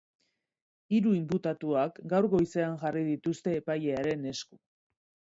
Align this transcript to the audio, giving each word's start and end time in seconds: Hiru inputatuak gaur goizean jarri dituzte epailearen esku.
Hiru 0.95 1.11
inputatuak 1.17 1.99
gaur 2.13 2.29
goizean 2.31 2.79
jarri 2.85 3.05
dituzte 3.11 3.55
epailearen 3.59 4.27
esku. 4.33 4.59